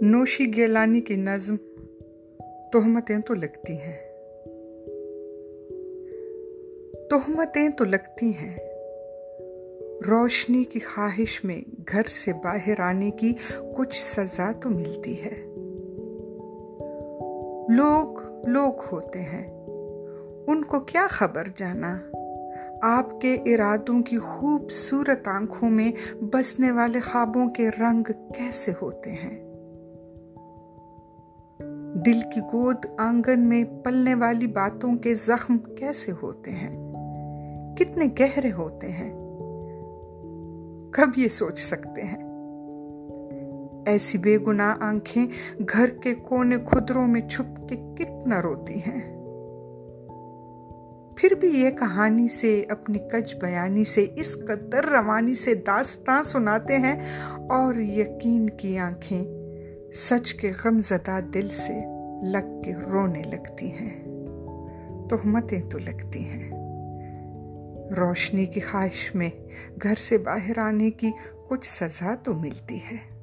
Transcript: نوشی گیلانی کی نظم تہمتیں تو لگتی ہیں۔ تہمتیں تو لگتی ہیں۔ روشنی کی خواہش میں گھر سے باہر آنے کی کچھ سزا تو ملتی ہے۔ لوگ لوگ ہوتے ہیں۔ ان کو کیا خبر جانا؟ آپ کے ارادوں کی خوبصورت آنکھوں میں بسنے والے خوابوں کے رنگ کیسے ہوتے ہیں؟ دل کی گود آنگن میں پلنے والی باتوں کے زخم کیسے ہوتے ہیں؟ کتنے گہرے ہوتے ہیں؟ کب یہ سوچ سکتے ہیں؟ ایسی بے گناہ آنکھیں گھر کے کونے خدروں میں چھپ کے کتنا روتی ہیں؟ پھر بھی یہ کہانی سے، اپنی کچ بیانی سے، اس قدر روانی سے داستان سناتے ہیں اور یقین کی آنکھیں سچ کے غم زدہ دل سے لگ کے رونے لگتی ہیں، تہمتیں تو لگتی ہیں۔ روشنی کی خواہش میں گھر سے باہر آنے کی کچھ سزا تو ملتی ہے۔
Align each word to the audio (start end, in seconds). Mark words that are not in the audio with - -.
نوشی 0.00 0.56
گیلانی 0.56 1.00
کی 1.00 1.16
نظم 1.16 1.56
تہمتیں 2.72 3.18
تو 3.18 3.34
لگتی 3.34 3.72
ہیں۔ 3.72 3.96
تہمتیں 7.10 7.68
تو 7.68 7.84
لگتی 7.84 8.30
ہیں۔ 8.30 8.56
روشنی 10.08 10.64
کی 10.64 10.78
خواہش 10.78 11.44
میں 11.44 11.60
گھر 11.92 12.02
سے 12.06 12.32
باہر 12.32 12.80
آنے 12.80 13.10
کی 13.10 13.32
کچھ 13.76 14.02
سزا 14.02 14.52
تو 14.52 14.70
ملتی 14.70 15.24
ہے۔ 15.24 15.44
لوگ 17.74 18.20
لوگ 18.48 18.72
ہوتے 18.92 19.18
ہیں۔ 19.18 19.66
ان 20.46 20.64
کو 20.64 20.80
کیا 20.80 21.06
خبر 21.10 21.44
جانا؟ 21.56 22.00
آپ 22.82 23.20
کے 23.20 23.34
ارادوں 23.34 24.02
کی 24.02 24.18
خوبصورت 24.18 25.28
آنکھوں 25.28 25.70
میں 25.70 25.92
بسنے 26.22 26.70
والے 26.70 27.00
خوابوں 27.00 27.50
کے 27.50 27.68
رنگ 27.68 28.02
کیسے 28.34 28.72
ہوتے 28.82 29.10
ہیں؟ 29.10 29.47
دل 32.06 32.20
کی 32.34 32.40
گود 32.52 32.86
آنگن 32.98 33.40
میں 33.40 33.64
پلنے 33.84 34.14
والی 34.14 34.46
باتوں 34.46 34.96
کے 34.96 35.14
زخم 35.14 35.58
کیسے 35.58 36.12
ہوتے 36.22 36.50
ہیں؟ 36.50 36.94
کتنے 37.76 38.04
گہرے 38.20 38.52
ہوتے 38.52 38.92
ہیں؟ 38.92 39.10
کب 40.92 41.18
یہ 41.18 41.28
سوچ 41.28 41.58
سکتے 41.58 42.02
ہیں؟ 42.02 42.28
ایسی 43.86 44.18
بے 44.18 44.38
گناہ 44.46 44.76
آنکھیں 44.80 45.26
گھر 45.72 45.90
کے 45.90 46.14
کونے 46.14 46.56
خدروں 46.66 47.06
میں 47.06 47.20
چھپ 47.20 47.68
کے 47.68 47.76
کتنا 47.76 48.42
روتی 48.42 48.78
ہیں؟ 48.78 49.18
پھر 51.16 51.34
بھی 51.40 51.48
یہ 51.48 51.70
کہانی 51.70 52.28
سے، 52.28 52.64
اپنی 52.68 52.98
کچ 52.98 53.34
بیانی 53.34 53.84
سے، 53.84 54.06
اس 54.16 54.34
قدر 54.34 54.84
روانی 54.84 55.34
سے 55.34 55.54
داستان 55.54 56.24
سناتے 56.24 56.76
ہیں 56.76 57.00
اور 57.48 57.74
یقین 57.74 58.50
کی 58.50 58.78
آنکھیں 58.78 59.37
سچ 59.94 60.34
کے 60.34 60.52
غم 60.64 60.78
زدہ 60.78 61.20
دل 61.34 61.48
سے 61.48 61.80
لگ 62.28 62.62
کے 62.64 62.74
رونے 62.74 63.22
لگتی 63.22 63.72
ہیں، 63.72 64.04
تہمتیں 65.08 65.62
تو 65.70 65.78
لگتی 65.78 66.24
ہیں۔ 66.24 66.50
روشنی 67.94 68.46
کی 68.46 68.60
خواہش 68.60 69.14
میں 69.14 69.30
گھر 69.82 69.94
سے 69.94 70.18
باہر 70.18 70.58
آنے 70.58 70.90
کی 70.90 71.10
کچھ 71.48 71.66
سزا 71.66 72.14
تو 72.14 72.34
ملتی 72.34 72.76
ہے۔ 72.76 73.17